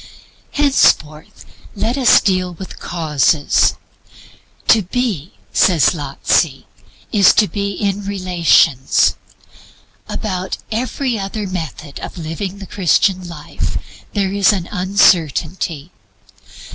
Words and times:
Henceforth 0.53 1.45
LET 1.75 1.95
US 1.95 2.21
DEAL 2.21 2.55
WITH 2.55 2.79
CAUSES. 2.79 3.75
"To 4.69 4.81
be," 4.81 5.33
says 5.53 5.93
Lotze, 5.93 6.63
"is 7.11 7.33
to 7.35 7.47
be 7.47 7.73
in 7.73 8.07
relations." 8.07 9.13
About 10.09 10.57
every 10.71 11.19
other 11.19 11.45
method 11.45 11.99
of 11.99 12.17
living 12.17 12.57
the 12.57 12.65
Christian 12.65 13.27
life 13.27 13.77
there 14.13 14.33
is 14.33 14.51
an 14.51 14.67
uncertainty. 14.71 15.91